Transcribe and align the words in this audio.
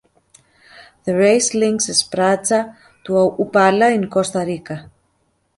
The 1.03 1.15
race 1.15 1.53
links 1.53 1.87
Esparza 1.87 2.75
to 3.03 3.19
Upala, 3.37 3.91
in 3.93 4.09
Costa 4.09 4.39
Rica. 4.43 4.89